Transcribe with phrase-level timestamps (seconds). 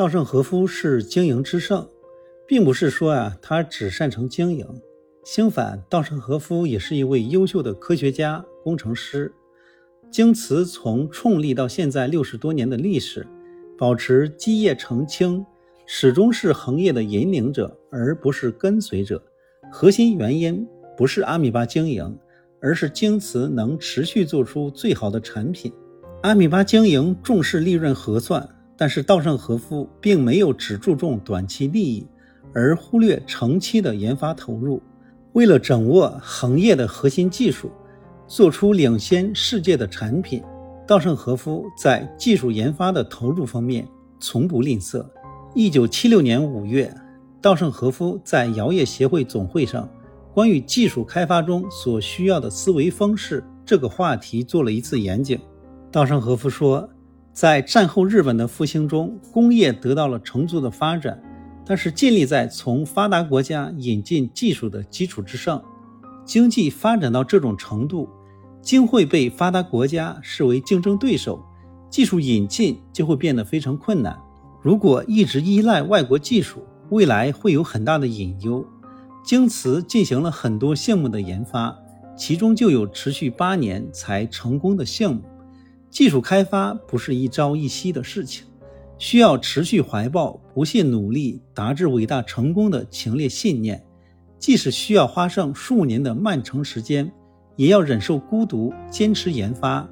[0.00, 1.86] 稻盛和夫是经营之圣，
[2.46, 4.66] 并不是说啊他只擅长经营。
[5.26, 9.30] 相反，稻盛和夫也是一位优秀的科学家、工程师。
[10.10, 13.26] 京瓷从创立到现在六十多年的历史，
[13.76, 15.44] 保持基业澄清，
[15.84, 19.22] 始终是行业的引领者，而不是跟随者。
[19.70, 22.18] 核心原因不是阿米巴经营，
[22.62, 25.70] 而是京瓷能持续做出最好的产品。
[26.22, 28.48] 阿米巴经营重视利润核算，
[28.80, 32.06] 但是稻盛和夫并没有只注重短期利益，
[32.54, 34.82] 而忽略长期的研发投入。
[35.34, 37.70] 为了掌握行业的核心技术，
[38.26, 40.42] 做出领先世界的产品，
[40.86, 43.86] 稻盛和夫在技术研发的投入方面
[44.18, 45.04] 从不吝啬。
[45.54, 46.90] 一九七六年五月，
[47.42, 49.86] 稻盛和夫在摇业协会总会上，
[50.32, 55.38] 关于技术开发中所需要的思维方式这个话题做了一次演讲。
[55.92, 56.88] 稻盛和夫说，
[57.32, 61.22] 在战后日本的复兴中，工业得到了成足的发展。
[61.64, 65.62] 但是建立在从发达国家引进技术的基础之上，
[66.24, 68.08] 经济发展到这种程度，
[68.60, 71.40] 竟会被发达国家视为竞争对手，
[71.88, 74.18] 技术引进就会变得非常困难。
[74.60, 78.66] 如果一直依赖外国技术，未来会有很大的隐忧。
[79.22, 81.76] 京瓷进行了很多项目的研发，
[82.16, 85.22] 其中就有持续八年才成功的项目。
[85.90, 88.46] 技术开发不是一朝一夕的事情。
[88.96, 93.82] 需要持续怀抱不懈努力达至伟大成功的强烈信念，
[94.38, 97.10] 即使需要花上数年的漫长时间，
[97.56, 99.88] 也要忍受孤独，坚持研发，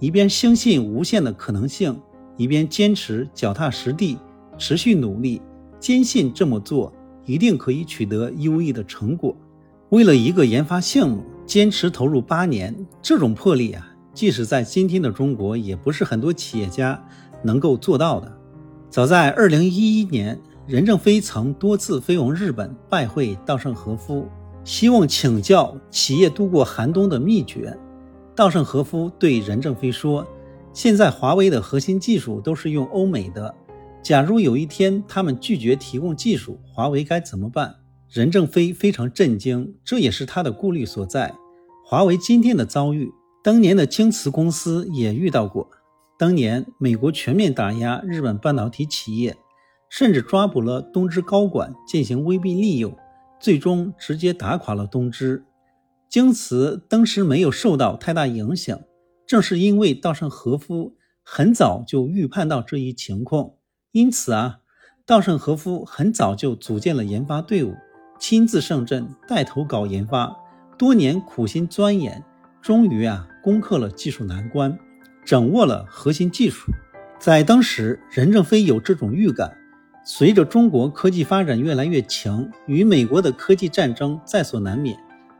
[0.00, 1.96] 一边相信无限的可能性，
[2.36, 4.18] 一边坚持脚踏实地，
[4.58, 5.40] 持续努力，
[5.78, 6.92] 坚信这么做
[7.24, 9.36] 一定可以取得优异的成果。
[9.90, 17.02] 为了一个研发项目，坚持投入八年，这种魄力啊，即使在今天的中国，也不是很多企业家。
[17.44, 18.32] 能够做到的。
[18.88, 24.28] 早在二零一一年，任正非曾多次飞往日本拜会稻盛和夫，
[24.64, 27.76] 希望请教企业度过寒冬的秘诀。
[28.34, 30.24] 稻盛和夫对任正非说
[30.72, 33.52] ：“现在华为的核心技术都是用欧美的，
[34.04, 37.74] 假如有一天他们拒绝提供技术，华为该怎么办？”
[38.08, 41.34] 任正非非常震惊，这也是他的顾虑所在。
[41.84, 43.10] 华为今天的遭遇，
[43.42, 45.68] 当年的京瓷公司也遇到过。
[46.16, 49.36] 当年，美国全面打压日本半导体企业，
[49.88, 52.96] 甚至抓捕了东芝高管进行威逼利诱，
[53.40, 55.44] 最终直接打垮了东芝。
[56.08, 58.78] 京瓷当时没有受到太大影响，
[59.26, 63.50] 正是因为稻盛和夫很早就预判到这一情况，
[63.90, 64.60] 因此啊，
[65.04, 67.74] 稻盛和夫很早就组建了研发队伍，
[68.20, 70.36] 亲自上阵带头搞研发，
[70.78, 72.22] 多年苦心钻研，
[72.62, 74.78] 终于啊攻克了技术难关。
[75.24, 76.72] 掌握了核心技术，
[77.18, 79.56] 在当时，任正非有这种预感：
[80.04, 84.96] 随着中国科技发展越来越强，与美国的科技战争在所难免。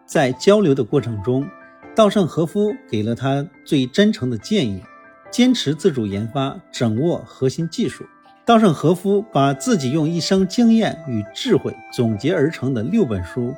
[0.07, 1.45] 在交流的过程中，
[1.97, 4.81] 稻盛和夫给了他最真诚的建议：
[5.31, 8.05] 坚持自主研发，掌握核心技术。
[8.45, 13.55] 稻盛和夫把自己用一生经验与智慧总结而成的六本书，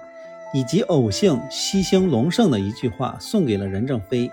[0.55, 4.31] 以及偶性西兴隆盛的一句话，送给了任正非。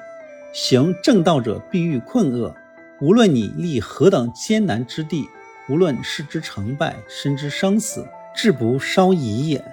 [0.53, 2.55] 行正道者必遇困厄，
[3.01, 5.25] 无论你立何等艰难之地，
[5.67, 9.63] 无论事之成败，身之生死，志不稍移也。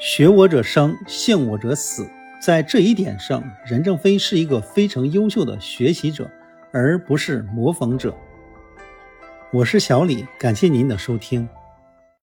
[0.00, 2.08] 学我者生，信我者死。
[2.40, 6.30] 在这一点上，任正非是一个非常优秀的学习者，
[6.72, 8.16] 而不是模仿者。
[9.52, 11.46] 我是小李，感谢您的收听。